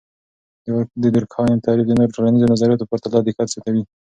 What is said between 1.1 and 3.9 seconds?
دورکهايم تعریف د نورو ټولنیزو نظریاتو په پرتله دقت زیاتوي.